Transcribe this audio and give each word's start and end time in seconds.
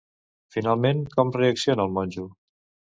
Finalment, 0.55 1.05
com 1.19 1.37
reacciona 1.37 1.89
el 1.89 1.97
monjo? 2.01 2.29